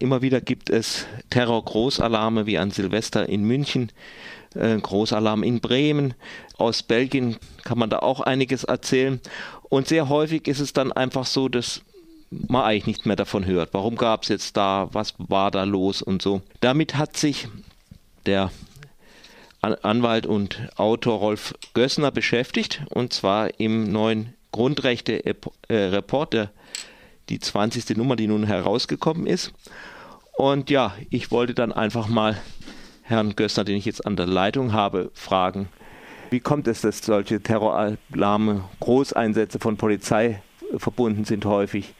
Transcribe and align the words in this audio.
Immer 0.00 0.22
wieder 0.22 0.40
gibt 0.40 0.70
es 0.70 1.06
Terror-Großalarme 1.28 2.46
wie 2.46 2.56
an 2.56 2.70
Silvester 2.70 3.28
in 3.28 3.44
München, 3.44 3.92
äh, 4.54 4.76
Großalarm 4.78 5.42
in 5.42 5.60
Bremen. 5.60 6.14
Aus 6.56 6.82
Belgien 6.82 7.36
kann 7.64 7.78
man 7.78 7.90
da 7.90 7.98
auch 7.98 8.20
einiges 8.20 8.64
erzählen. 8.64 9.20
Und 9.68 9.88
sehr 9.88 10.08
häufig 10.08 10.48
ist 10.48 10.60
es 10.60 10.72
dann 10.72 10.90
einfach 10.90 11.26
so, 11.26 11.50
dass 11.50 11.82
man 12.30 12.62
eigentlich 12.62 12.86
nicht 12.86 13.06
mehr 13.06 13.16
davon 13.16 13.44
hört. 13.44 13.74
Warum 13.74 13.96
gab 13.96 14.22
es 14.22 14.30
jetzt 14.30 14.56
da, 14.56 14.88
was 14.92 15.14
war 15.18 15.50
da 15.50 15.64
los 15.64 16.00
und 16.00 16.22
so. 16.22 16.40
Damit 16.60 16.96
hat 16.96 17.18
sich 17.18 17.48
der 18.24 18.50
Anwalt 19.60 20.24
und 20.24 20.68
Autor 20.76 21.18
Rolf 21.18 21.54
Gössner 21.74 22.10
beschäftigt 22.10 22.82
und 22.88 23.12
zwar 23.12 23.60
im 23.60 23.92
neuen 23.92 24.32
Grundrechte-Report, 24.52 26.34
äh, 26.34 26.46
die 27.30 27.38
20. 27.38 27.96
Nummer, 27.96 28.16
die 28.16 28.26
nun 28.26 28.44
herausgekommen 28.44 29.26
ist. 29.26 29.52
Und 30.36 30.70
ja, 30.70 30.94
ich 31.10 31.30
wollte 31.30 31.54
dann 31.54 31.72
einfach 31.72 32.08
mal 32.08 32.36
Herrn 33.02 33.36
Gössner, 33.36 33.64
den 33.64 33.76
ich 33.76 33.84
jetzt 33.84 34.06
an 34.06 34.16
der 34.16 34.26
Leitung 34.26 34.72
habe, 34.72 35.10
fragen, 35.14 35.68
wie 36.30 36.40
kommt 36.40 36.68
es, 36.68 36.80
dass 36.80 36.98
solche 36.98 37.42
Terroralarme, 37.42 38.64
Großeinsätze 38.78 39.58
von 39.58 39.76
Polizei 39.76 40.42
verbunden 40.76 41.24
sind 41.24 41.44
häufig 41.44 41.94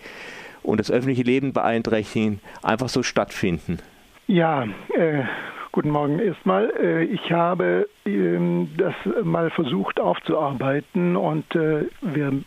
und 0.63 0.79
das 0.79 0.91
öffentliche 0.91 1.23
Leben 1.23 1.53
beeinträchtigen, 1.53 2.41
einfach 2.63 2.89
so 2.89 3.03
stattfinden? 3.03 3.79
Ja, 4.29 4.67
äh, 4.97 5.25
Guten 5.73 5.91
Morgen 5.91 6.19
erstmal. 6.19 6.73
Äh, 6.83 7.05
ich 7.05 7.31
habe 7.31 7.89
ähm, 8.05 8.71
das 8.77 8.95
mal 9.23 9.51
versucht 9.51 10.01
aufzuarbeiten 10.01 11.15
und 11.15 11.55
äh, 11.55 11.85
wir 12.01 12.43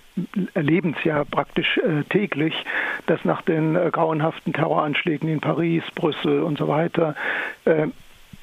erleben 0.53 0.93
es 0.97 1.05
ja 1.05 1.23
praktisch 1.23 1.77
äh, 1.77 2.03
täglich, 2.09 2.53
dass 3.05 3.23
nach 3.23 3.41
den 3.41 3.75
grauenhaften 3.75 4.51
Terroranschlägen 4.51 5.29
in 5.29 5.39
Paris, 5.39 5.83
Brüssel 5.95 6.43
und 6.43 6.57
so 6.57 6.67
weiter 6.67 7.15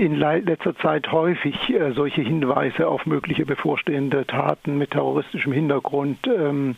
in 0.01 0.15
letzter 0.17 0.75
Zeit 0.77 1.13
häufig 1.13 1.69
äh, 1.69 1.93
solche 1.93 2.23
Hinweise 2.23 2.89
auf 2.89 3.05
mögliche 3.05 3.45
bevorstehende 3.45 4.27
Taten 4.27 4.79
mit 4.79 4.93
terroristischem 4.93 5.53
Hintergrund 5.53 6.27
ähm, 6.27 6.75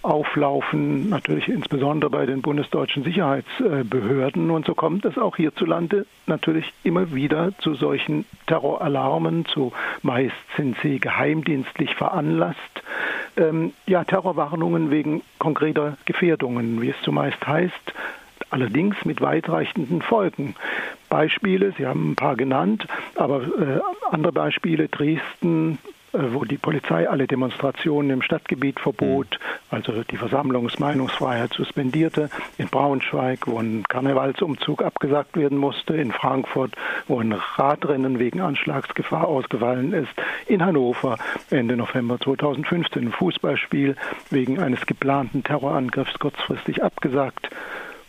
auflaufen, 0.00 1.10
natürlich 1.10 1.48
insbesondere 1.48 2.08
bei 2.08 2.24
den 2.24 2.40
bundesdeutschen 2.40 3.04
Sicherheitsbehörden. 3.04 4.50
Und 4.50 4.64
so 4.64 4.74
kommt 4.74 5.04
es 5.04 5.18
auch 5.18 5.36
hierzulande 5.36 6.06
natürlich 6.26 6.72
immer 6.82 7.12
wieder 7.12 7.52
zu 7.58 7.74
solchen 7.74 8.24
Terroralarmen. 8.46 9.44
Zu 9.44 9.74
meist 10.00 10.34
sind 10.56 10.78
sie 10.82 10.98
geheimdienstlich 10.98 11.94
veranlasst. 11.94 12.82
Ähm, 13.36 13.74
ja, 13.86 14.04
Terrorwarnungen 14.04 14.90
wegen 14.90 15.20
konkreter 15.38 15.98
Gefährdungen, 16.06 16.80
wie 16.80 16.88
es 16.88 17.00
zumeist 17.02 17.46
heißt 17.46 17.92
allerdings 18.52 19.04
mit 19.04 19.20
weitreichenden 19.20 20.02
Folgen. 20.02 20.54
Beispiele, 21.08 21.72
Sie 21.76 21.86
haben 21.86 22.12
ein 22.12 22.16
paar 22.16 22.36
genannt, 22.36 22.86
aber 23.16 23.42
äh, 23.42 23.80
andere 24.10 24.32
Beispiele, 24.32 24.88
Dresden, 24.88 25.78
äh, 26.12 26.18
wo 26.32 26.44
die 26.44 26.58
Polizei 26.58 27.08
alle 27.08 27.26
Demonstrationen 27.26 28.10
im 28.10 28.22
Stadtgebiet 28.22 28.80
verbot, 28.80 29.28
mhm. 29.30 29.76
also 29.76 30.02
die 30.02 30.18
Versammlungs-, 30.18 30.78
Meinungsfreiheit 30.78 31.54
suspendierte, 31.54 32.28
in 32.58 32.68
Braunschweig, 32.68 33.46
wo 33.46 33.58
ein 33.58 33.84
Karnevalsumzug 33.88 34.82
abgesagt 34.82 35.36
werden 35.36 35.56
musste, 35.56 35.94
in 35.94 36.12
Frankfurt, 36.12 36.74
wo 37.08 37.20
ein 37.20 37.32
Radrennen 37.32 38.18
wegen 38.18 38.40
Anschlagsgefahr 38.40 39.26
ausgefallen 39.26 39.94
ist, 39.94 40.12
in 40.46 40.64
Hannover 40.64 41.16
Ende 41.50 41.76
November 41.76 42.18
2015 42.20 43.04
ein 43.08 43.12
Fußballspiel 43.12 43.96
wegen 44.30 44.58
eines 44.58 44.84
geplanten 44.84 45.42
Terrorangriffs 45.42 46.18
kurzfristig 46.18 46.82
abgesagt 46.82 47.48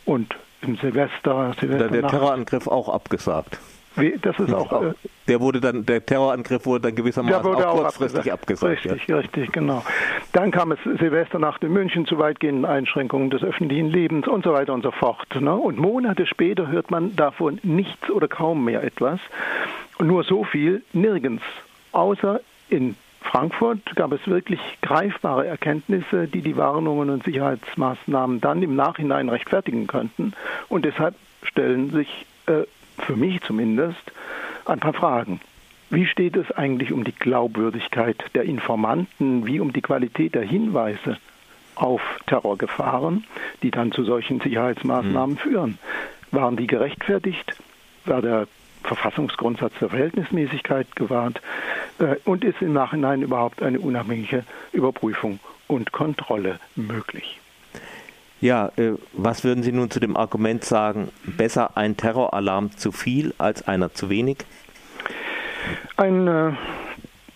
und 0.06 0.36
im 0.62 0.78
Silvester, 0.78 1.54
Silvester 1.60 1.90
der 1.90 2.08
Terrorangriff 2.08 2.68
auch 2.68 2.90
abgesagt. 2.90 3.60
Wie, 3.96 4.18
das 4.20 4.40
ist 4.40 4.54
auch. 4.54 4.82
Äh, 4.82 4.94
der 5.28 5.40
wurde 5.40 5.62
dann, 5.62 5.86
der 5.86 6.04
Terrorangriff 6.06 6.66
wurde 6.66 6.84
dann 6.84 6.96
gewissermaßen 6.96 7.46
auch, 7.46 7.64
auch 7.64 7.82
kurzfristig 7.82 8.32
abgesagt. 8.32 8.72
abgesagt 8.72 8.86
richtig, 8.86 9.08
ja. 9.08 9.18
richtig, 9.18 9.52
genau. 9.52 9.84
Dann 10.32 10.52
kam 10.52 10.72
es 10.72 10.80
Silvesternacht 10.84 11.64
in 11.64 11.74
München 11.74 12.08
zu 12.08 12.18
weitgehenden 12.18 12.66
Einschränkungen 12.66 13.30
des 13.30 13.44
öffentlichen 13.44 13.90
Lebens 13.90 14.28
und 14.28 14.44
so 14.44 14.54
weiter 14.54 14.74
und 14.74 14.82
so 14.82 14.92
fort. 14.92 15.40
Ne? 15.40 15.54
Und 15.54 15.78
Monate 15.78 16.26
später 16.26 16.68
hört 16.68 16.90
man 16.90 17.16
davon 17.16 17.60
nichts 17.62 18.10
oder 18.10 18.28
kaum 18.28 18.66
mehr 18.66 18.84
etwas. 18.84 19.20
Und 20.00 20.08
nur 20.08 20.24
so 20.24 20.44
viel, 20.44 20.82
nirgends, 20.94 21.44
außer 21.92 22.42
in 22.70 22.96
Frankfurt 23.34 23.96
gab 23.96 24.12
es 24.12 24.28
wirklich 24.28 24.60
greifbare 24.84 25.48
Erkenntnisse, 25.48 26.28
die 26.28 26.44
die 26.44 26.56
Warnungen 26.56 27.10
und 27.10 27.24
Sicherheitsmaßnahmen 27.24 28.42
dann 28.42 28.62
im 28.62 28.76
Nachhinein 28.76 29.28
rechtfertigen 29.28 29.88
könnten. 29.88 30.34
Und 30.70 30.86
deshalb 30.86 31.16
stellen 31.42 31.90
sich 31.90 32.28
äh, 32.46 32.68
für 33.00 33.16
mich 33.16 33.42
zumindest 33.42 34.12
ein 34.66 34.80
paar 34.80 34.94
Fragen. 34.94 35.42
Wie 35.90 36.06
steht 36.06 36.38
es 36.38 36.52
eigentlich 36.52 36.92
um 36.92 37.04
die 37.04 37.12
Glaubwürdigkeit 37.12 38.24
der 38.36 38.44
Informanten, 38.44 39.48
wie 39.48 39.60
um 39.60 39.74
die 39.74 39.82
Qualität 39.82 40.36
der 40.36 40.44
Hinweise 40.44 41.18
auf 41.74 42.02
Terrorgefahren, 42.28 43.26
die 43.64 43.72
dann 43.72 43.92
zu 43.92 44.04
solchen 44.04 44.42
Sicherheitsmaßnahmen 44.42 45.38
mhm. 45.38 45.40
führen? 45.40 45.80
Waren 46.30 46.56
die 46.56 46.68
gerechtfertigt? 46.68 47.58
War 48.06 48.22
der 48.22 48.46
Verfassungsgrundsatz 48.84 49.74
der 49.80 49.90
Verhältnismäßigkeit 49.90 50.96
gewahrt 50.96 51.42
und 52.26 52.44
ist 52.44 52.62
im 52.62 52.74
Nachhinein 52.74 53.22
überhaupt 53.22 53.62
eine 53.62 53.80
unabhängige 53.80 54.44
Überprüfung 54.72 55.40
und 55.68 55.92
Kontrolle 55.92 56.60
möglich. 56.76 57.40
Ja, 58.42 58.72
äh, 58.76 58.96
was 59.14 59.46
würden 59.46 59.64
Sie 59.64 59.72
nun 59.72 59.90
zu 59.90 60.02
dem 60.02 60.18
Argument 60.18 60.66
sagen, 60.66 61.10
besser 61.24 61.78
ein 61.78 61.96
Terroralarm 61.96 62.72
zu 62.72 62.92
viel 62.92 63.34
als 63.38 63.66
einer 63.68 63.94
zu 63.94 64.10
wenig? 64.10 64.40
Ein 65.96 66.28
äh, 66.28 66.52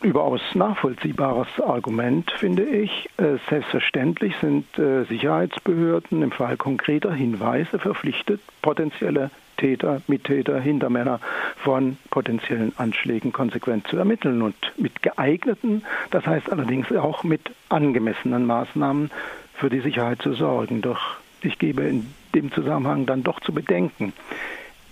überaus 0.01 0.41
nachvollziehbares 0.53 1.47
Argument, 1.65 2.29
finde 2.31 2.63
ich. 2.63 3.09
Äh, 3.15 3.37
selbstverständlich 3.49 4.35
sind 4.41 4.77
äh, 4.77 5.05
Sicherheitsbehörden 5.05 6.21
im 6.21 6.31
Fall 6.31 6.57
konkreter 6.57 7.13
Hinweise 7.13 7.79
verpflichtet, 7.79 8.41
potenzielle 8.61 9.31
Täter, 9.57 10.01
Mittäter, 10.07 10.59
Hintermänner 10.59 11.19
von 11.57 11.97
potenziellen 12.09 12.73
Anschlägen 12.77 13.33
konsequent 13.33 13.87
zu 13.87 13.97
ermitteln 13.97 14.41
und 14.41 14.55
mit 14.77 15.01
geeigneten, 15.01 15.83
das 16.11 16.25
heißt 16.25 16.51
allerdings 16.51 16.91
auch 16.91 17.23
mit 17.23 17.41
angemessenen 17.69 18.45
Maßnahmen 18.45 19.11
für 19.55 19.69
die 19.69 19.81
Sicherheit 19.81 20.21
zu 20.21 20.33
sorgen. 20.33 20.81
Doch 20.81 21.17
ich 21.41 21.59
gebe 21.59 21.83
in 21.83 22.13
dem 22.33 22.51
Zusammenhang 22.51 23.05
dann 23.05 23.23
doch 23.23 23.39
zu 23.39 23.53
bedenken, 23.53 24.13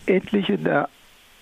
etliche 0.05 0.57
der 0.57 0.89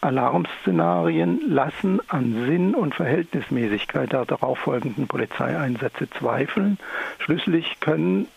Alarmszenarien 0.02 1.42
lassen 1.48 2.02
an 2.10 2.46
Sinn 2.46 2.76
und 2.76 2.94
Verhältnismäßigkeit 2.94 4.12
der 4.12 4.26
darauffolgenden 4.26 5.08
Polizeieinsätze 5.08 6.10
zweifeln. 6.10 6.78
Schließlich 7.20 7.80
können 7.80 8.28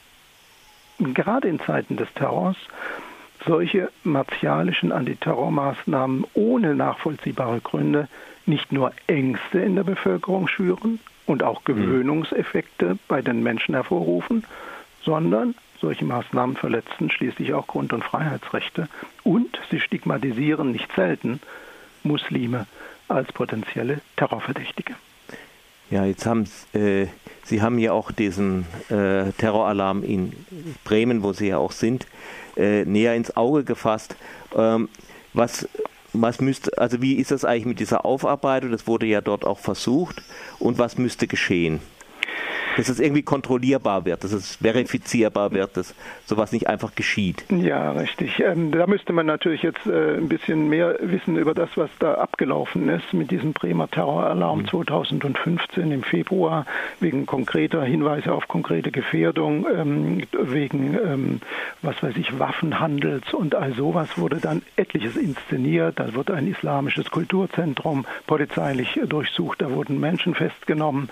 gerade 0.99 1.49
in 1.49 1.59
Zeiten 1.59 1.97
des 1.97 2.13
Terrors 2.15 2.57
solche 3.47 3.91
martialischen 4.05 4.93
Antiterrormaßnahmen 4.93 6.25
ohne 6.35 6.75
nachvollziehbare 6.75 7.61
Gründe 7.61 8.09
nicht 8.45 8.73
nur 8.73 8.93
Ängste 9.07 9.61
in 9.61 9.77
der 9.77 9.85
Bevölkerung 9.85 10.49
schüren 10.49 11.01
und 11.27 11.43
auch 11.43 11.65
hm. 11.65 11.77
Gewöhnungseffekte 11.77 12.99
bei 13.09 13.23
den 13.23 13.43
Menschen 13.43 13.75
hervorrufen, 13.75 14.45
sondern 15.03 15.55
solche 15.81 16.05
Maßnahmen 16.05 16.57
verletzen 16.57 17.11
schließlich 17.11 17.55
auch 17.55 17.67
Grund- 17.67 17.93
und 17.93 18.03
Freiheitsrechte 18.03 18.89
und 19.25 19.59
sie 19.71 19.81
stigmatisieren 19.81 20.73
nicht 20.73 20.91
selten 20.95 21.41
Muslime 22.03 22.67
als 23.09 23.33
potenzielle 23.33 24.01
Terrorverdächtige. 24.17 24.95
Ja, 25.91 26.05
jetzt 26.05 26.27
haben 26.27 26.49
äh, 26.73 27.07
Sie 27.45 27.63
haben 27.63 27.79
ja 27.79 27.93
auch 27.93 28.11
diesen 28.11 28.67
äh, 28.89 29.31
Terroralarm 29.39 30.03
in 30.03 30.33
Bremen, 30.83 31.23
wo 31.23 31.33
Sie 31.33 31.49
ja 31.49 31.59
auch 31.59 31.71
sind, 31.71 32.09
äh, 32.57 32.85
näher 32.85 33.15
ins 33.15 33.37
Auge 33.37 33.65
gefasst. 33.65 34.17
Ähm, 34.55 34.89
was, 35.33 35.69
was 36.13 36.41
müsste, 36.41 36.77
also 36.79 37.03
wie 37.03 37.15
ist 37.15 37.31
das 37.31 37.45
eigentlich 37.45 37.67
mit 37.67 37.81
dieser 37.81 38.05
Aufarbeitung? 38.05 38.71
Das 38.71 38.87
wurde 38.87 39.07
ja 39.07 39.21
dort 39.21 39.45
auch 39.45 39.59
versucht. 39.59 40.23
Und 40.59 40.79
was 40.79 40.99
müsste 40.99 41.27
geschehen? 41.27 41.81
Dass 42.77 42.89
es 42.89 43.01
irgendwie 43.01 43.23
kontrollierbar 43.23 44.05
wird, 44.05 44.23
dass 44.23 44.33
es 44.33 44.57
verifizierbar 44.57 45.53
wird, 45.53 45.77
dass 45.77 45.95
sowas 46.27 46.53
nicht 46.53 46.69
einfach 46.69 46.95
geschieht. 46.95 47.45
Ja, 47.51 47.93
richtig. 47.93 48.41
Ähm, 48.41 48.71
da 48.71 48.87
müsste 48.87 49.13
man 49.13 49.27
natürlich 49.27 49.63
jetzt 49.63 49.87
äh, 49.87 50.17
ein 50.17 50.29
bisschen 50.29 50.69
mehr 50.69 50.97
wissen 51.01 51.37
über 51.37 51.55
das, 51.55 51.71
was 51.77 51.91
da 51.99 52.15
abgelaufen 52.15 52.89
ist 52.89 53.13
mit 53.13 53.31
diesem 53.31 53.53
Bremer 53.53 53.89
Terroralarm 53.91 54.61
mhm. 54.61 54.69
2015 54.69 55.91
im 55.91 56.03
Februar 56.03 56.67
wegen 57.01 57.27
konkreter 57.27 57.83
Hinweise 57.83 58.33
auf 58.33 58.49
konkrete 58.49 58.91
Gefährdung, 58.91 59.67
ähm, 59.75 60.23
wegen, 60.39 60.95
ähm, 60.95 61.41
was 61.83 62.03
weiß 62.03 62.17
ich, 62.17 62.39
Waffenhandels 62.39 63.33
und 63.33 63.55
all 63.55 63.73
sowas 63.73 64.19
wurde 64.19 64.37
dann 64.37 64.63
etliches 64.77 65.17
inszeniert. 65.17 65.99
Da 65.99 66.15
wird 66.15 66.31
ein 66.31 66.47
islamisches 66.47 67.11
Kulturzentrum 67.11 68.07
polizeilich 68.27 69.01
durchsucht, 69.07 69.63
da 69.63 69.71
wurden 69.71 69.99
Menschen 69.99 70.35
festgenommen 70.35 71.09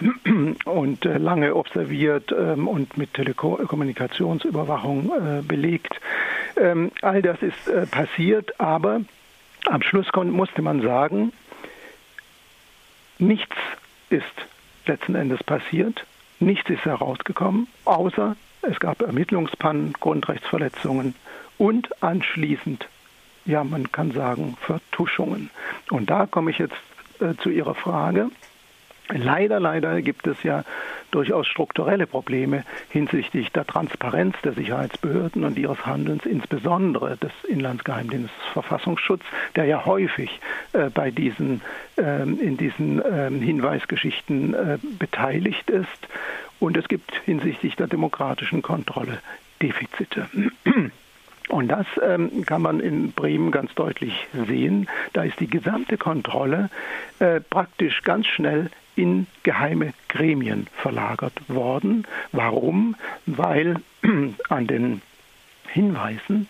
und 0.64 1.05
lange 1.08 1.54
observiert 1.54 2.32
ähm, 2.32 2.68
und 2.68 2.96
mit 2.96 3.14
Telekommunikationsüberwachung 3.14 5.10
äh, 5.10 5.42
belegt. 5.42 6.00
Ähm, 6.56 6.90
all 7.02 7.22
das 7.22 7.42
ist 7.42 7.68
äh, 7.68 7.86
passiert, 7.86 8.58
aber 8.60 9.00
am 9.66 9.82
Schluss 9.82 10.06
musste 10.14 10.62
man 10.62 10.82
sagen, 10.82 11.32
nichts 13.18 13.56
ist 14.10 14.24
letzten 14.86 15.14
Endes 15.14 15.42
passiert, 15.42 16.06
nichts 16.38 16.70
ist 16.70 16.84
herausgekommen, 16.84 17.66
außer 17.84 18.36
es 18.62 18.78
gab 18.80 19.02
Ermittlungspannen, 19.02 19.92
Grundrechtsverletzungen 19.94 21.14
und 21.58 22.02
anschließend, 22.02 22.88
ja, 23.44 23.64
man 23.64 23.90
kann 23.92 24.12
sagen, 24.12 24.56
Vertuschungen. 24.60 25.50
Und 25.90 26.10
da 26.10 26.26
komme 26.26 26.50
ich 26.50 26.58
jetzt 26.58 26.76
äh, 27.20 27.34
zu 27.42 27.50
Ihrer 27.50 27.74
Frage. 27.74 28.30
Leider, 29.08 29.60
leider 29.60 30.02
gibt 30.02 30.26
es 30.26 30.42
ja 30.42 30.64
durchaus 31.12 31.46
strukturelle 31.46 32.06
Probleme 32.06 32.64
hinsichtlich 32.88 33.52
der 33.52 33.64
Transparenz 33.64 34.34
der 34.42 34.52
Sicherheitsbehörden 34.52 35.44
und 35.44 35.56
ihres 35.58 35.86
Handelns, 35.86 36.26
insbesondere 36.26 37.16
des 37.16 37.30
Inlandsgeheimdienstes 37.48 38.36
Verfassungsschutz, 38.52 39.22
der 39.54 39.66
ja 39.66 39.84
häufig 39.86 40.40
äh, 40.72 40.90
bei 40.90 41.12
diesen, 41.12 41.62
äh, 41.96 42.22
in 42.22 42.56
diesen 42.56 43.00
äh, 43.00 43.30
Hinweisgeschichten 43.30 44.54
äh, 44.54 44.78
beteiligt 44.98 45.70
ist. 45.70 46.08
Und 46.58 46.76
es 46.76 46.88
gibt 46.88 47.14
hinsichtlich 47.24 47.76
der 47.76 47.86
demokratischen 47.86 48.62
Kontrolle 48.62 49.18
Defizite. 49.62 50.26
Und 51.48 51.68
das 51.68 51.86
ähm, 52.02 52.44
kann 52.44 52.62
man 52.62 52.80
in 52.80 53.12
Bremen 53.12 53.50
ganz 53.50 53.74
deutlich 53.74 54.26
sehen. 54.46 54.88
Da 55.12 55.22
ist 55.22 55.38
die 55.38 55.46
gesamte 55.46 55.96
Kontrolle 55.96 56.70
äh, 57.20 57.40
praktisch 57.40 58.02
ganz 58.02 58.26
schnell 58.26 58.70
in 58.96 59.26
geheime 59.42 59.92
Gremien 60.08 60.66
verlagert 60.76 61.34
worden. 61.48 62.06
Warum? 62.32 62.96
Weil 63.26 63.76
an 64.48 64.66
den 64.66 65.02
Hinweisen 65.68 66.48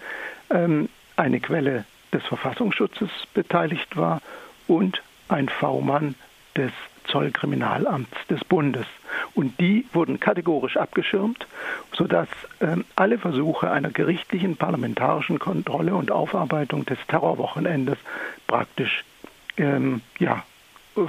ähm, 0.50 0.88
eine 1.16 1.40
Quelle 1.40 1.84
des 2.12 2.24
Verfassungsschutzes 2.24 3.10
beteiligt 3.34 3.96
war 3.96 4.22
und 4.66 5.02
ein 5.28 5.48
V-Mann 5.48 6.14
des 6.56 6.72
Zollkriminalamts 7.08 8.16
des 8.30 8.44
Bundes. 8.44 8.86
Und 9.36 9.60
die 9.60 9.84
wurden 9.92 10.18
kategorisch 10.18 10.78
abgeschirmt, 10.78 11.46
sodass 11.92 12.26
ähm, 12.60 12.86
alle 12.96 13.18
Versuche 13.18 13.70
einer 13.70 13.90
gerichtlichen 13.90 14.56
parlamentarischen 14.56 15.38
Kontrolle 15.38 15.94
und 15.94 16.10
Aufarbeitung 16.10 16.86
des 16.86 16.98
Terrorwochenendes 17.06 17.98
praktisch 18.46 19.04
ähm, 19.58 20.00
ja, 20.18 20.42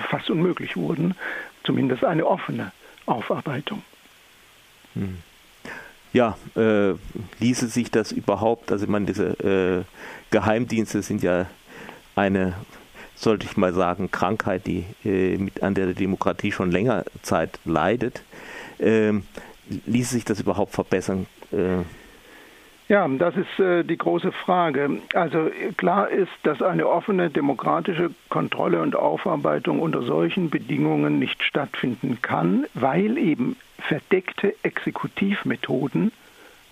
fast 0.09 0.29
unmöglich 0.29 0.75
wurden, 0.75 1.15
zumindest 1.63 2.03
eine 2.03 2.27
offene 2.27 2.73
Aufarbeitung. 3.05 3.81
Hm. 4.93 5.19
Ja, 6.11 6.37
äh, 6.55 6.95
ließe 7.39 7.67
sich 7.67 7.91
das 7.91 8.11
überhaupt, 8.11 8.73
also 8.73 8.83
ich 8.83 8.89
meine, 8.89 9.05
diese 9.05 9.39
äh, 9.39 9.83
Geheimdienste 10.31 11.01
sind 11.01 11.23
ja 11.23 11.45
eine, 12.15 12.55
sollte 13.17 13.45
ich 13.45 13.57
mal 13.57 13.73
sagen, 13.73 14.11
Krankheit, 14.11 14.67
die 14.67 14.85
äh, 15.03 15.37
mit 15.37 15.63
an 15.63 15.73
der 15.73 15.93
Demokratie 15.93 16.51
schon 16.51 16.71
länger 16.71 17.03
Zeit 17.23 17.59
leidet. 17.65 18.21
Ähm, 18.79 19.23
ließe 19.85 20.13
sich 20.13 20.25
das 20.25 20.39
überhaupt 20.39 20.73
verbessern? 20.73 21.25
Äh, 21.51 21.83
ja, 22.89 23.05
das 23.07 23.35
ist 23.35 23.59
äh, 23.59 23.83
die 23.83 23.97
große 23.97 24.31
Frage. 24.31 25.01
Also 25.13 25.49
klar 25.75 26.09
ist, 26.09 26.31
dass 26.43 26.61
eine 26.61 26.87
offene 26.87 27.29
demokratische 27.29 28.11
Kontrolle 28.29 28.81
und 28.81 28.95
Aufarbeitung 28.95 29.81
unter 29.81 30.03
solchen 30.03 30.49
Bedingungen 30.49 31.19
nicht 31.19 31.43
stattfinden 31.43 32.19
kann, 32.21 32.65
weil 32.75 33.17
eben 33.17 33.57
verdeckte 33.79 34.55
Exekutivmethoden 34.63 36.13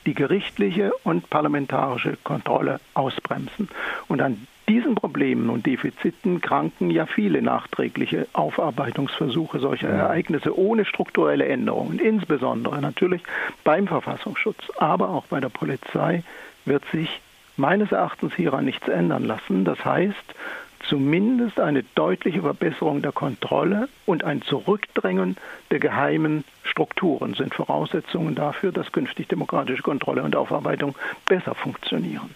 die 0.06 0.13
gerichtliche 0.13 0.91
und 1.03 1.30
parlamentarische 1.30 2.18
Kontrolle 2.24 2.80
ausbremsen. 2.94 3.68
Und 4.07 4.21
an 4.21 4.48
diesen 4.67 4.95
Problemen 4.95 5.50
und 5.50 5.65
Defiziten 5.65 6.41
kranken 6.41 6.89
ja 6.89 7.06
viele 7.06 7.41
nachträgliche 7.41 8.27
Aufarbeitungsversuche 8.33 9.59
solcher 9.59 9.89
Ereignisse 9.89 10.57
ohne 10.57 10.85
strukturelle 10.85 11.45
Änderungen, 11.45 12.00
insbesondere 12.00 12.81
natürlich 12.81 13.21
beim 13.63 13.88
Verfassungsschutz, 13.88 14.71
aber 14.77 15.09
auch 15.09 15.25
bei 15.27 15.39
der 15.39 15.50
Polizei 15.50 16.23
wird 16.65 16.83
sich 16.91 17.21
meines 17.57 17.91
Erachtens 17.91 18.33
hieran 18.33 18.65
nichts 18.65 18.88
ändern 18.88 19.23
lassen. 19.23 19.65
Das 19.65 19.83
heißt, 19.85 20.35
zumindest 20.88 21.59
eine 21.59 21.83
deutliche 21.95 22.41
Verbesserung 22.41 23.01
der 23.01 23.12
Kontrolle 23.12 23.88
und 24.06 24.23
ein 24.23 24.41
Zurückdrängen 24.41 25.38
der 25.71 25.79
geheimen 25.79 26.44
Strukturen 26.63 27.33
sind 27.33 27.53
Voraussetzungen 27.53 28.35
dafür, 28.35 28.71
dass 28.71 28.91
künftig 28.91 29.27
demokratische 29.27 29.83
Kontrolle 29.83 30.23
und 30.23 30.35
Aufarbeitung 30.35 30.95
besser 31.27 31.56
funktionieren. 31.56 32.35